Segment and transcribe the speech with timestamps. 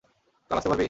[0.51, 0.79] কাল আসতে পারবি?